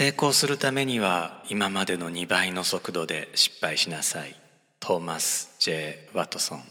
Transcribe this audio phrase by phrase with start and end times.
[0.00, 4.34] 成功するためには今までの2倍の速度で失敗しなさい。
[4.80, 6.62] トーマス・ J・ ワトソン。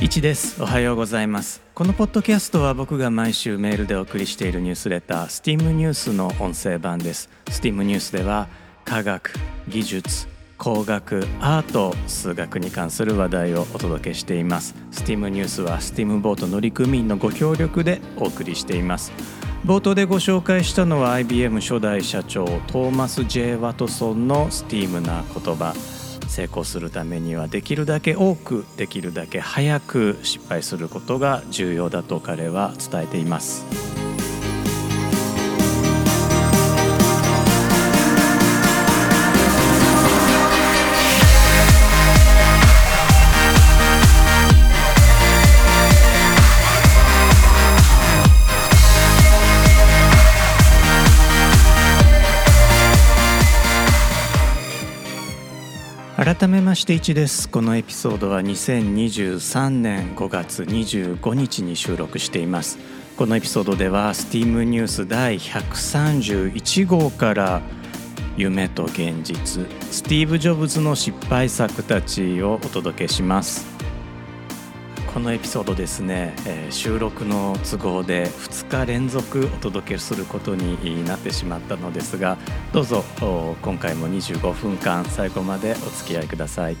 [0.00, 0.62] 一です。
[0.62, 1.60] おはようございます。
[1.74, 7.28] このポッドキャストは僕が毎週メールでお送りしているニュースレター STEAM ニュースの音声版です。
[7.46, 8.46] STEAM ニュースでは
[8.84, 9.32] 科学
[9.66, 14.74] 技術工学アート数学に関する話題をお届けしています。
[14.90, 19.12] STEAM ニュースは STEAM ボート乗組員のご協力でお送りしています。
[19.64, 25.74] 冒頭でご紹介したのは IBM 初代社長トーマス・ J・ ワトソンの STEAM な言葉。
[26.28, 33.97] 成功するためにはできるだけ多くできるだけ早く失敗することが重要だと彼は伝えています。
[56.38, 57.48] 改めまして1です。
[57.48, 62.78] このエピソードは2023年5月25日に収録しています。
[63.16, 67.60] このエピソードでは STEAM ニュース第131号から
[68.36, 73.77] 夢と現実スティーブ・ジョブズの失敗作たちをお届けします。
[75.12, 82.36] このエピソードですね、えー、収録の都合で2日連続お届けすることになってしまったのですが
[82.72, 83.02] どうぞ
[83.62, 86.76] 今回も25分間最後までお付き合いください。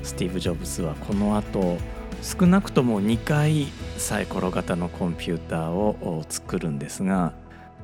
[0.03, 1.77] スティーブ・ジョブズはこの後
[2.21, 3.67] 少なくとも2回
[3.97, 7.33] サイコロ型のコンピューターを作るんですが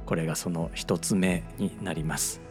[0.05, 2.41] これがその1つ目になります。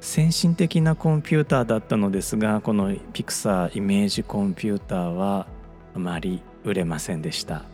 [0.00, 5.46] 先進的なコンピューターだったのですがこのピクサーイメージコンピューターは
[5.94, 7.73] あまり売れませんでした。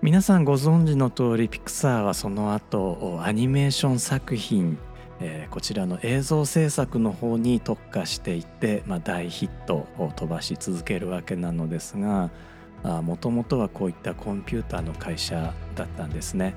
[0.00, 4.78] 皆さんご存知の通りピクサーはその後アニメーション作品、
[5.18, 12.30] えー、こちらの映像制作の方に特化していて、まあ、大ヒットを飛ばし続けるわけなのですが
[12.84, 16.54] もともとはこういったコンピューターの会社だったんですね。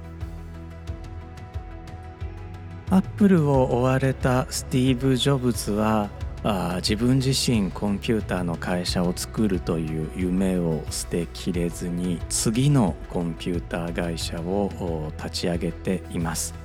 [2.92, 6.10] アップルを追われたスティーブ・ジョブズは
[6.44, 16.56] あ自分自身コンピューターの会社を作るという夢を捨てきれずに次のコンピューター会社を立ち上げています。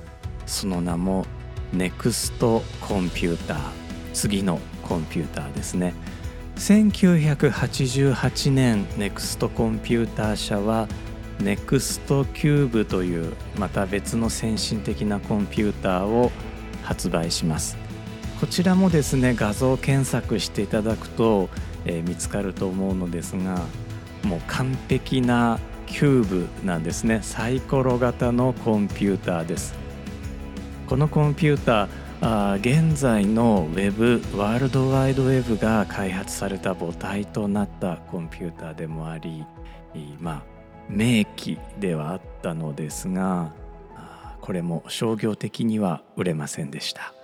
[0.47, 1.25] その名も
[1.73, 3.59] NEXT コンピューター
[4.13, 5.93] 次のコンピューターですね。
[6.55, 10.87] 1988年 NEXT コンピューター社は
[11.39, 16.31] NEXT キューブというまた別の先進的なコンピューターを
[16.83, 17.86] 発売します。
[18.39, 21.49] こちらもですね画像検索していただくと、
[21.85, 23.59] えー、見つかると思うのですが
[24.23, 27.21] もう完璧なキューブなんですね。
[27.23, 29.73] サイコロ型のコンピューターです。
[30.87, 31.89] このコンピューター
[32.19, 39.45] あ現在のウェブワールドワイドウェブが開発された母体となったコンピューターでもあり
[40.19, 40.43] まあ
[40.89, 43.53] 名機ではあったのですが
[44.41, 47.16] これも商業的には売れませんでした。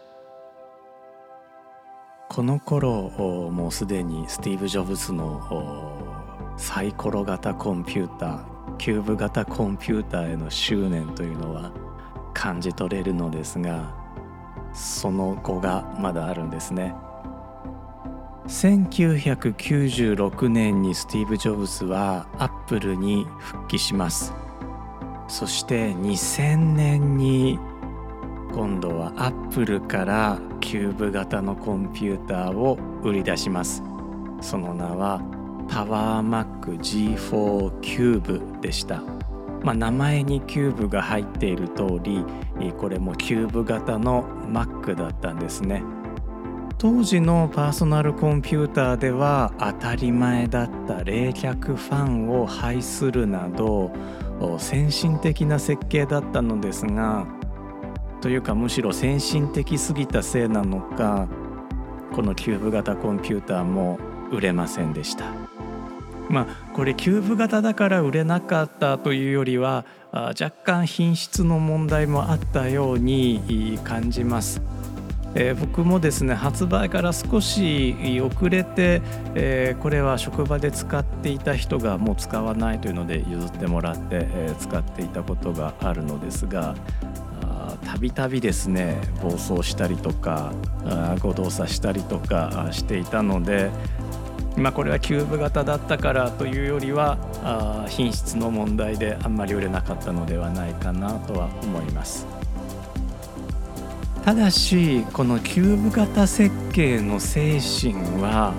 [2.33, 3.11] この頃
[3.51, 6.01] もうすでにスティーブ・ジョブズの
[6.57, 11.71] サイコロ型コンピューターキューブ型コンピューターへの執念というのは
[12.33, 13.93] 感じ取れるのですが
[14.73, 16.95] その後がまだあるんですね。
[18.47, 24.33] 1996年にスティーブ・ジョブズはアップルに復帰します。
[25.27, 27.59] そして2000年に
[28.53, 33.81] 今度はアップルからキューブ型のコンピューターを売り出します。
[34.41, 35.21] その名は
[35.67, 39.01] タワーマック G4 キューブでした。
[39.63, 42.23] まあ、名前にキューブが入っている通り
[42.77, 45.83] これもキューブ型の Mac だったんですね。
[46.77, 53.89] 当時のパーソナルコンピューターでは当たり前だった冷却ファンを廃するなど
[54.59, 57.25] 先進的な設計だったのですが
[58.23, 61.27] というかむしろ先進的すぎたせいなのか
[62.15, 63.99] このキューブ型コンピューターも
[64.31, 65.25] 売れませんでした。
[66.29, 69.83] まあ、これキューブ型だから売れなかったというよりは
[70.13, 74.61] 若干品質の問題もあったように感じます。
[75.35, 79.01] えー、僕もですね発売から少し遅れて、
[79.35, 86.75] えー、これは職場で使っていた人がもう使わないというので譲ってもらって、えー、使っていたことがあるのですが
[87.85, 90.53] たびたびですね暴走したりとか
[91.19, 93.71] 誤動作したりとかしていたので
[94.55, 97.17] まあ、これはキューブ型だったからというよりは
[97.89, 102.27] 品質の問題であんまり売れなかったのではないかなとは思います。
[104.23, 108.53] ただしこのキューブ型設計の精神は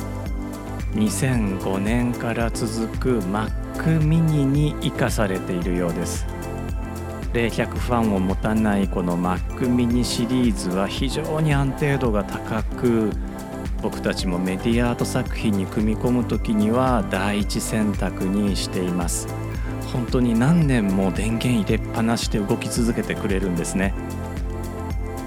[0.93, 6.34] 2005年から続く Mac mini に生かされているようです。
[7.35, 13.11] 冷却ファンを持たないこの Mac mini シリーズは非常に安定度が高く
[13.83, 19.27] 僕たちもメディアアート作品に組み込む時には第一選択にしています。
[19.93, 23.93] 本当に何年も電源入れっぱなしで動き続けてくれるんですね。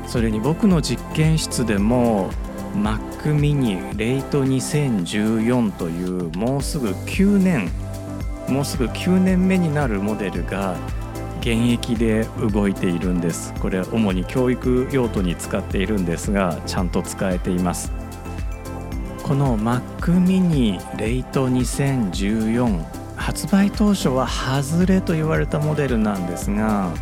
[0.08, 2.32] それに僕の実験室でも
[2.74, 7.70] Mac mini レイト2014というもうすぐ9年
[8.48, 10.78] もうすぐ9年目になるモデルが
[11.48, 17.94] 現役で動いているんですこれ主に教育用途に使っているんですがちゃんと使えています
[19.24, 19.82] この Mac
[20.26, 22.84] mini レイト2014
[23.16, 26.94] 発売当初は外れと言われたモデルなんですが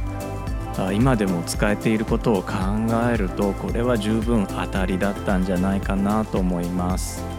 [0.94, 2.54] 今でも使えていることを考
[3.12, 7.35] えるとこれは十分当たりだったんじゃないかなと思います。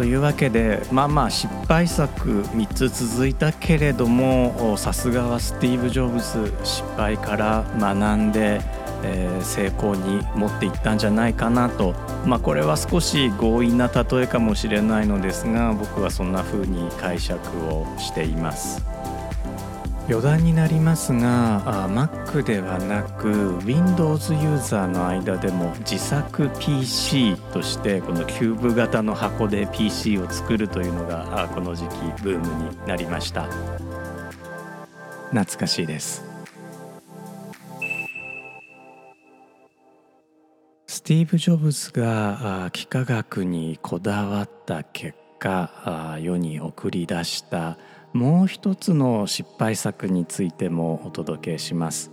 [0.00, 8.62] というわけでまあまあ失敗作3つ続いたけれどもさすがはスティーブ・ジョブズ失敗から学んで
[9.02, 11.94] えー、成功に持っていったんじゃないかなと、
[12.26, 18.84] まあ、これは少し強引な例えかもしれないのですが僕はそんな風に解釈をしています。
[20.10, 23.28] 余談になりますが Mac ではなく
[23.64, 31.90] Windows ユーザーの間でも自作 PC としてこのキューブ型の箱で PC を作るというのがこの時期
[32.24, 33.48] ブームになりました。
[35.30, 36.24] 懐かしいです。
[40.88, 47.78] スティーブ・ジョブズが幾何学にこだわった結果世に送り出した
[48.12, 52.10] もう一つの失敗作についてもお届けします。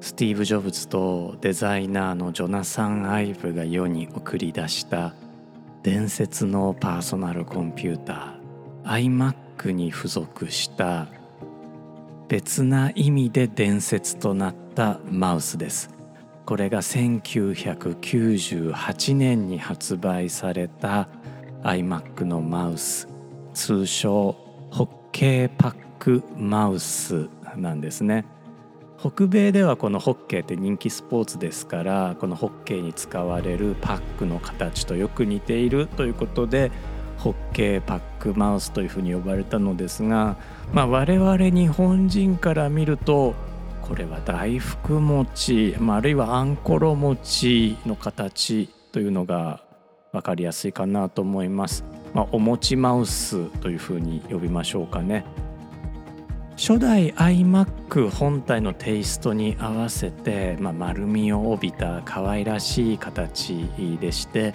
[0.00, 5.14] スティーブ・ジョブズとデザイナーのジョナサン・アイブが世に送り出した
[5.82, 11.08] 伝説のパーソナルコンピューター iMac に付属した
[12.28, 15.90] 別な意味で伝説となったマウスです。
[16.44, 21.08] これが1998年に発売された
[21.62, 23.08] iMac のマウス。
[23.58, 24.36] 通称
[24.70, 28.24] ホッケーパックマウスなんですね
[29.00, 36.70] 北米ではこのホッケーって人気スポーツですからこのホッケーに使われるパックの形とよく似ているということで
[37.18, 40.36] ホッケーパックマウスというふうに呼ばれたのですが、
[40.72, 43.34] まあ、我々日本人から見ると
[43.82, 49.64] これは大福餅、まあ、あるいはあんころ餅の形というのが
[50.12, 51.84] 分かりやすいかなと思います。
[52.14, 55.24] まあ、お餅マウスというふうに呼びましょうかね。
[56.56, 64.54] 初代 iMac 本体のテイストに合わせて、まあ、丸みを帯びた可愛らしい形でして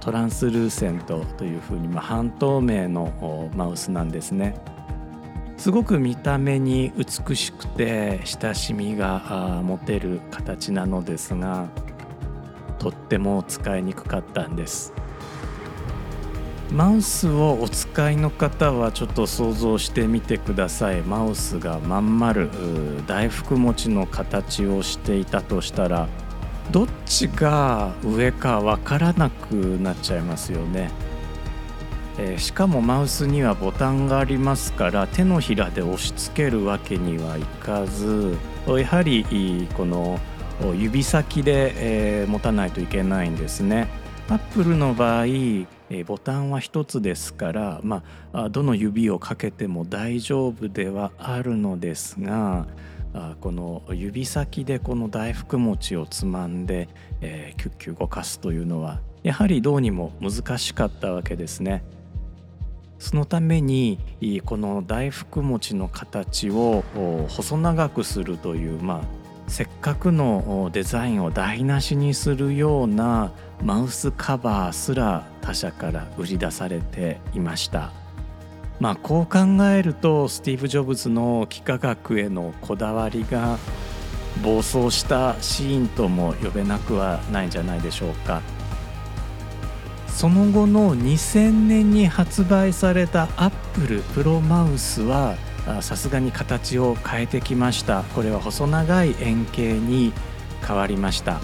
[0.00, 4.54] トランスルーセントというふうに、まあ、半透明のマウスなんですね。
[5.58, 11.68] すごく見た目に美しくて親しみが持てる形なのですが
[12.78, 14.92] とっても使いにくかったんです
[16.70, 22.50] マウスをお使いの方はちょっと想像してみてくださいマウスがまん丸
[23.06, 26.08] 大福餅の形をしていたとしたら
[26.70, 30.90] どっちが上かわからなくなっちゃいますよね
[32.16, 38.36] えー、しかもマウスにはボタンがありますから手のひらで押し付けるわけにはいかず
[38.68, 40.20] やはりこの
[40.76, 41.72] 指先で、
[42.22, 43.88] えー、持たないといけないんですね。
[44.28, 45.26] アップルの場合、
[45.94, 52.66] えー、ボタンは1つですから、まあ、どの指をかけても大丈夫ではあるのですが
[53.12, 56.88] あこの指先でこの大福餅をつまんで、
[57.20, 61.84] えー、キュッキュ動かすというのはやはりどうにも難しかったわけですね。
[62.98, 63.98] そのために
[64.44, 66.84] この大福餅の形を
[67.28, 73.30] 細長くするという、まあ、せっかくのデザインを台無しにするような
[73.62, 77.92] マウスカバーすら他社から売り出されていました。
[78.80, 83.58] まあ、こう考えるとスティーブ・ジョブズの幾何学へのこだわりが
[84.42, 88.42] 暴走したシーンとも呼べなくはないんじゃないでしょうか。
[90.08, 95.36] その後の2000年に発売された Apple Pro マウスは
[95.80, 98.02] さすがに形を変えてきました。
[98.14, 100.12] これは細長い円形に
[100.66, 101.40] 変わりました。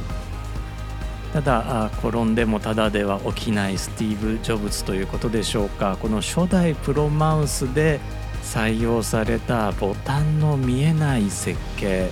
[1.32, 5.96] ただ転んでもただでは起きないスティーブ・ジョブズということでしょうか。
[6.00, 8.00] この初代プロマウスで
[8.42, 12.10] 採用されたボタンの見えない設計。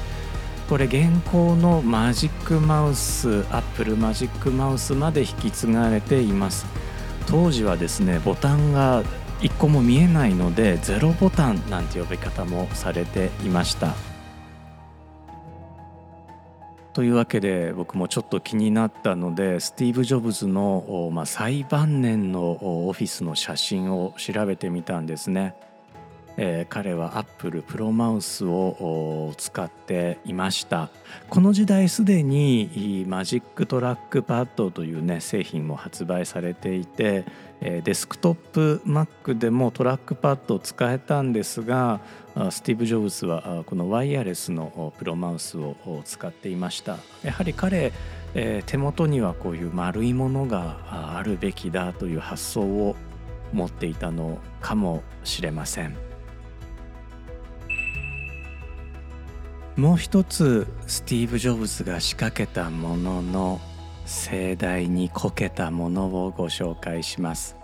[0.68, 6.66] これ現行の Magic Mouse アップル Magic Mouse まで引き継がれています。
[7.26, 9.02] 当時はですねボタンが
[9.40, 13.95] 一個も見えないのでゼロボタンなんて呼び方もされていました
[16.92, 25.54] というわけで僕もちょっと気になったのでスティーブ・ジョブズの、まあ、最晩年のオフィスの写真を調べてみたんですね。
[26.40, 30.88] えー、彼はアップルプロマウスを使っていました
[31.28, 37.25] この時代すでに Magic Trackpad というね製品も発売されていて、
[37.61, 42.00] えー、デスクトップ Mac でもトラックパッドを使えたんですが
[42.50, 47.92] スティーブ・ジョブズはこのワイヤレスのプロマウスを使っていましたやはり彼
[48.35, 52.97] えー、手元にはこういう丸いものがあるべきだという発想を
[53.52, 56.07] 持っていたのかもしれません。
[59.78, 63.61] もう一つスティーブ・ジョブズが仕掛けたものの
[64.06, 67.56] 盛大にこけたものをご紹介します。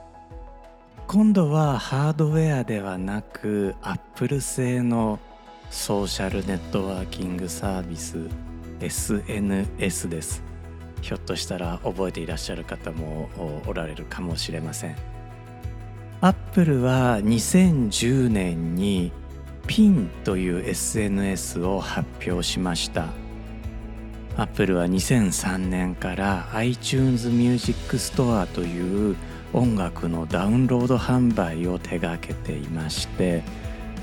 [1.09, 5.18] 今度はハードウェアではなくアップル製の
[5.71, 8.30] ソーシャルネットワーキングサービス
[8.78, 10.44] SNS です。
[11.02, 13.28] ひょっとしたら覚えていらっしゃる方も
[13.66, 14.97] おられるかもしれません。
[16.21, 19.11] アップルは2010年に
[19.66, 23.09] ピンという SNS を発表しました。
[24.37, 29.16] アップルは2003年から iTunes Music Store という
[29.52, 33.44] 音楽のダウンロード販売を手掛けていまして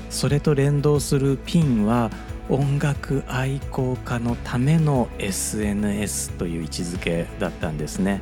[0.08, 2.10] それと連動するピンは
[2.48, 8.20] 音楽愛好家のための SNS という位置づけだったんですね。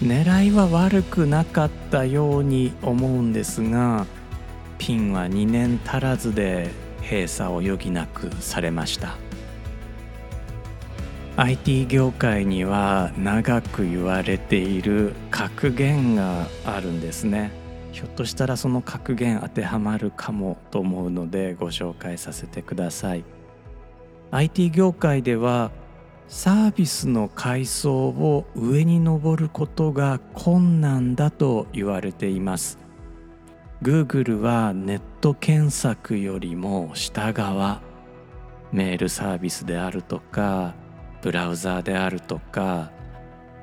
[0.00, 4.06] 狙いは悪くなかったように思うんですが
[4.82, 6.68] ピンは2年足らずで
[7.02, 9.16] 閉鎖を余儀なくされました。
[11.36, 17.52] IT 業界には長く言われている格言があるんですね。
[17.92, 23.24] ひょっとしたらその格言当てはまるかもと思うのでご紹介させてください。
[24.32, 25.70] IT 業界では
[26.26, 32.81] サービスの階層を上に上ることが困難だと言われています。
[33.82, 37.80] Google はネット検索よりも下側
[38.70, 40.74] メールサービスであるとか
[41.20, 42.92] ブラウザーであるとか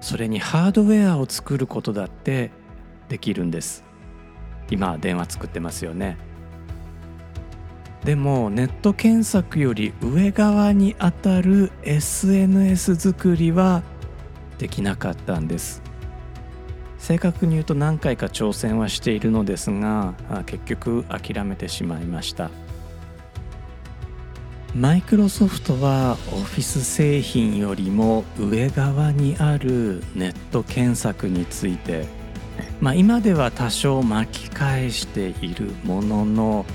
[0.01, 2.51] それにハードウェアを作ることだって
[3.07, 3.85] できるんです。
[4.69, 6.17] 今電話作ってますよね。
[8.03, 13.83] でもネット検索より上側にあたる SNS 作りは
[14.57, 15.81] できなかったんです。
[16.99, 20.13] 正確に言うと何回か挑戦はしているのですが
[20.45, 22.51] 結局諦めてしまいました。
[24.75, 32.05] マイクロソフトはオフィス製品よりも上側にあるネット検索について、
[32.79, 36.65] まあ、今では多少巻き返しているものの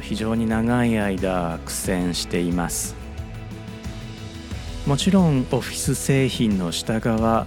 [0.00, 2.94] 非常に長い間苦戦しています。
[4.86, 7.46] もちろんオフィス製品の下側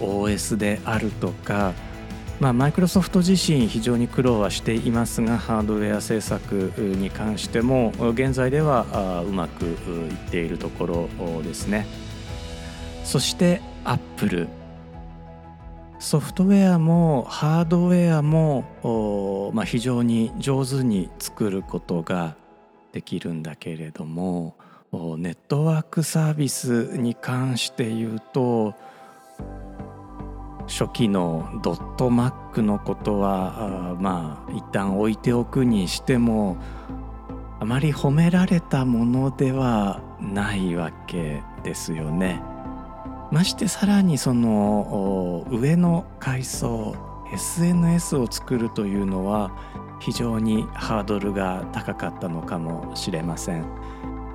[0.00, 1.72] OS であるとか
[2.40, 11.86] まあ、マイクロソフト自身非常に苦労はしていますがハードウェア制作に関しても現在ではうまくいっているところですね。
[13.04, 14.48] そしてアップル
[15.98, 22.36] ソフトウェアもハードウェアも、まあ、非常に上手に作ることが
[22.92, 24.56] できるんだけれども
[24.92, 28.74] ネットワークサービスに関して言うと
[30.66, 36.56] 初期のドットマックのことはまあ一旦置いておくにしても
[37.60, 42.42] あまり褒められたものではないわけですよね。
[43.30, 46.94] ましてさらにその上の階層
[47.32, 49.50] SNS を作るというのは
[49.98, 53.64] 非常にハードルが高かったのかもしれません。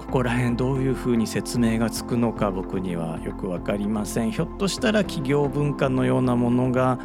[0.10, 4.32] ここら辺どういうふうに説明がつくのか僕にはよく分かりません。
[4.32, 6.98] ひょっとしたら企業文化のようなものが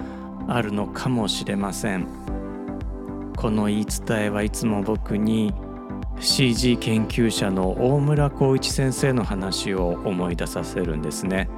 [0.49, 2.07] あるのかもしれません。
[3.37, 5.53] この言い伝えはいつも僕に
[6.19, 11.51] CG 研究者の大村光一先生の話を思い出させるんですね。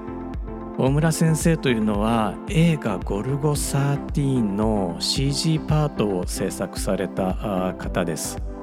[0.78, 8.55] 大村先生というのは映画「ゴルゴ13」の CG パートを制作された方です。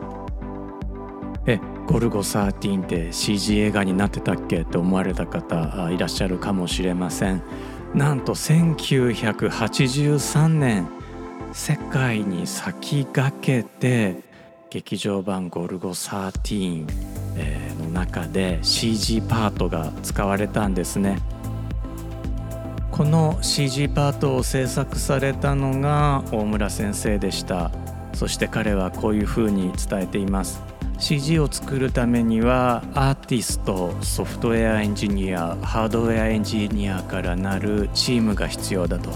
[1.87, 7.41] ゴルゴ13って CG 映画になってたっけって思われた方いらっしゃるかもしれません。
[7.93, 10.87] なんと1983年
[11.51, 14.21] 世界に先駆けて
[14.71, 16.85] 劇場版ゴルゴ13
[17.79, 21.19] の中で CG パートが使われたんですね。
[22.91, 27.71] この CG パートを制作されたのが大村先生でした。
[28.13, 30.72] そして彼はこういうふうに伝えています。
[31.03, 39.11] CG を作るためにはアーティストソフトウェアエンジニアハードウェアエンジニアからなるチームが必要だと。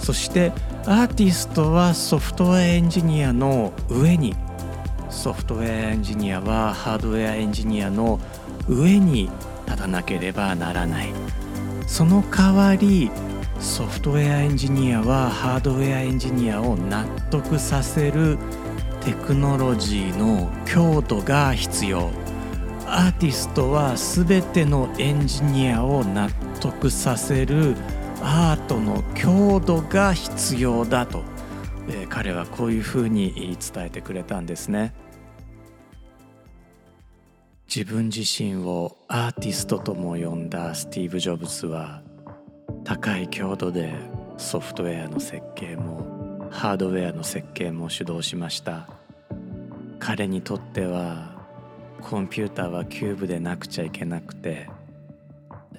[0.00, 0.50] そして
[0.86, 4.34] アーティストはソフトウェアエンジニアの上に
[5.08, 8.18] ソフトウェアエンジニアはハードウェアエンジニアの
[8.68, 9.30] 上に
[9.66, 11.12] 立たなければならない。
[11.86, 13.12] その代わり
[13.60, 18.36] ソフトウェアエンジニアはハードウェアエンジニアを納得させる
[19.04, 22.10] テクノロジーの強度が必要。
[22.86, 27.76] アーティストは全てのエンジニアを納得させる
[28.22, 31.22] アートの強度が必要だと、
[31.86, 34.94] えー、彼はこういうふうに伝えてくれたんですね。
[37.74, 42.00] 自分自身をアーティストとも呼んだスティーブ・ジョブズは
[42.84, 43.92] 高い強度で
[44.38, 46.13] ソフトウェアの設計も
[46.54, 48.88] ハードウェアの設計も主導しました。
[49.98, 51.34] 彼にとっては
[52.00, 54.68] コンピューターはキューブでなくちゃいけなくて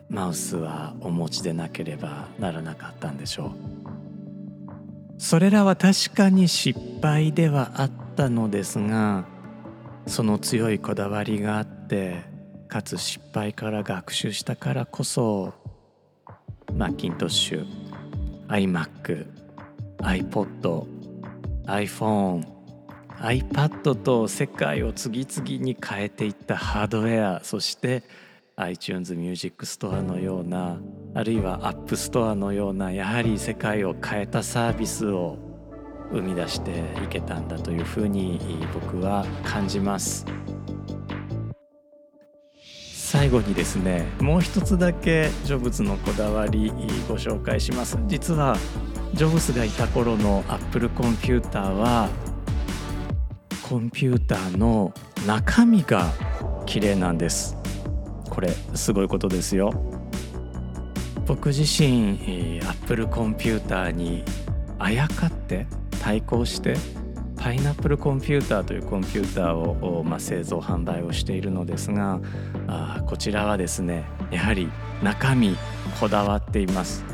[0.10, 3.52] マウスはお持ちでなければならなかったんでしょう。
[5.18, 9.26] それらは確かに失敗ではあったのですが
[10.08, 12.22] その強いこだわりがあって
[12.68, 15.54] かつ失敗から学習したからこそ
[16.74, 17.66] マッキントッシュ
[18.50, 19.35] iMac
[20.00, 20.86] iPod、
[21.66, 22.46] iPhone、
[23.20, 28.04] iPad と世界を次々に変えていったハードウェアそして
[28.58, 30.80] iTunes Music Store のような
[31.14, 35.38] あるいは App Store のようなやはり世界を変えたサービスを
[36.12, 38.40] 生み出していけたんだというふうに
[38.74, 40.26] 僕は感じます。
[43.06, 46.72] 最後にですねもう一つだけジョブズのこだわり
[47.08, 48.00] ご紹介します。
[48.08, 48.58] 実は
[49.14, 52.10] ジョブスがいた頃のアップルコンピューターは
[53.70, 54.92] コンピューターの
[55.28, 56.12] 中身が
[56.66, 57.56] 綺麗なんです。
[58.28, 59.72] これすごいことですよ。
[61.28, 64.24] 僕自身アップルコンピューターに
[64.80, 65.68] あやかって
[66.02, 66.76] 対抗して
[67.46, 72.20] パイナップルコンピューターというコンピューターを、まあ、製造販売をしているのですが
[72.66, 74.68] あこちらはですねやはり
[75.04, 75.56] 中身
[76.00, 77.06] こだわっています。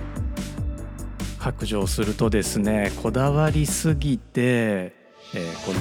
[1.37, 5.73] 白状するとですねこだわりすぎて、えー、こ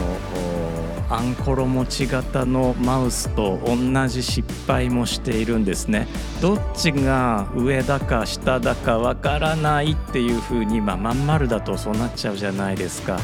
[1.08, 3.76] のアンコロ持ち型のマウスと同
[4.08, 6.08] じ失敗もしているんですね。
[6.42, 13.20] どっちが上だか下だかわからないっていう風にまあまん丸だとそうなっちゃうじゃないですか。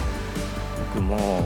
[1.00, 1.44] も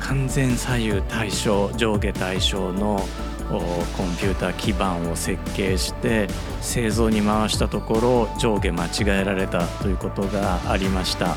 [0.00, 3.04] 完全左右対称上下対称の
[3.50, 6.28] コンピューター基板を設計して
[6.60, 11.36] 製造に回したところ上下間違えられたということがありました。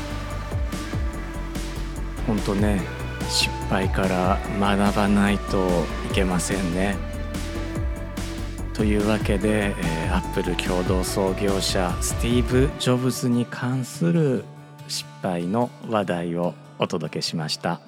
[2.26, 2.80] 本当ね
[3.28, 5.66] 失敗から学ばないと
[6.10, 6.96] いけませんね。
[8.72, 14.44] というわけで、えー、アップル共同創業者スティーブ・ジョブズに関する
[14.86, 17.80] 失敗の話題をお届けしました。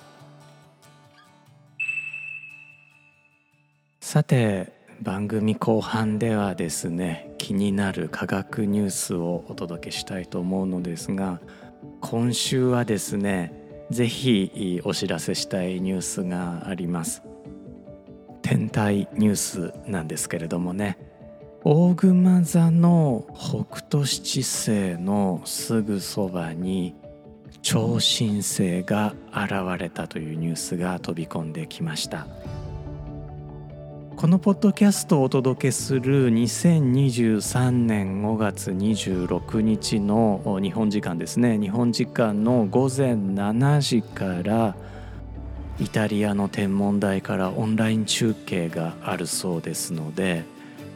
[4.01, 4.73] さて
[5.03, 11.41] 番組後半ではですね気になる科学ニュースをお届けしたいと思うのですが
[12.01, 13.53] 今週はですね
[13.91, 17.23] ぜひお知らせしたいニュースがあります。
[18.43, 20.97] 天体ニュースなんですけれどもね
[21.65, 26.95] 大熊座の北斗七星のすぐそばに
[27.71, 32.27] 超新星が現れたというニュースが飛び込んできました。
[34.17, 41.59] このポッドキャストをお届けする2023年5月26日の日本時間ですね。
[41.59, 44.75] 日本時間の午前7時から
[45.79, 50.43] イタリアの天文台からオンライン中継があるそうですので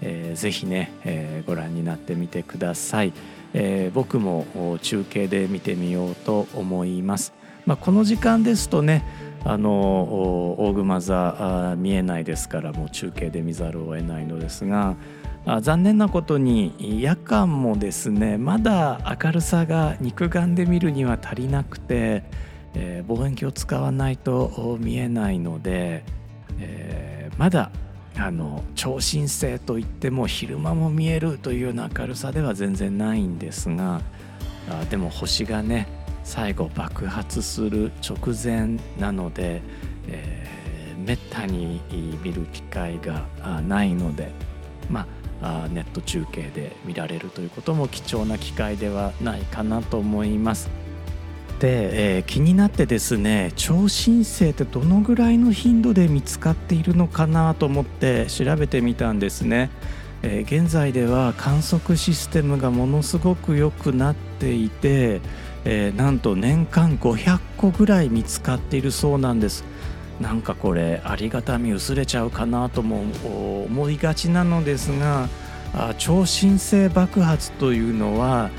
[0.03, 3.13] えー、ぜひね、えー、ご覧になってみてください、
[3.55, 7.33] えー、僕も中継で見てみようと思います、
[7.67, 9.05] まあ、この時間ですとね
[9.45, 9.71] あの
[10.59, 14.97] 大熊座見えないですからもう中継で見ざるを得ないのですが
[15.45, 22.23] あ残念なことに夜間もですねまだ明るさが肉眼で見るには足りなくて、
[22.75, 26.05] えー、望遠鏡を使わないと見えないので、
[26.61, 27.73] えー、まだ
[28.17, 34.03] あの超新星といっても昼間も見えるというような明るさでは全然ないんですが
[34.69, 35.89] あでも星がね
[36.25, 39.63] 最後爆発する直前なので、
[40.09, 41.81] えー、めったに
[42.23, 43.27] 見る機会が
[43.63, 44.31] ないので
[44.89, 45.07] ま
[45.41, 50.82] あネット中継で見られるということも貴重な機会ではないかなと思います。
[51.63, 59.71] で、えー、気になってですね超新星ってどのぐらいの頻度で見つかっているのかなと思って調べてみたんですね、
[60.25, 65.21] えー、現在では観測システムがものすごく良くなっていて、
[65.65, 69.65] えー、なんと年間500個ぐらい見つかっているそうなんです。
[70.21, 73.05] なんかこれありがたみ薄れちゃうかなとも
[73.65, 75.29] 思いがちなのですが
[75.99, 78.51] 超新星爆発というのは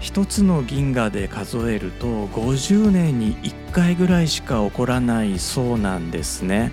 [0.00, 6.72] 一つの銀河で数えると50年に1回ぐらいしか起こらないそうなんですね。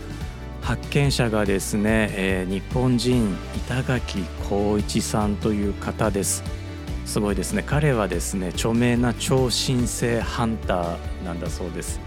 [0.60, 6.63] 発見者がですね、えー、日本人板垣光一さんという方です。
[7.04, 7.62] すごいですね。
[7.64, 12.00] 彼はですね著名な超新星ハンターなんだそうです。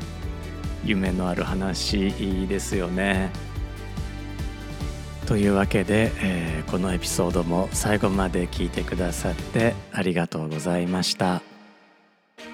[0.84, 2.12] 夢のある話
[2.48, 3.30] ですよね。
[5.28, 11.42] というわけで、えー、このエピソードも最後まで聞いてくださってありがとうございました。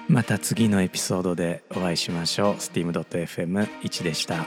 [0.08, 2.54] また次のエピソードでお会いしましょう。
[2.56, 4.44] steam.fm1 でした。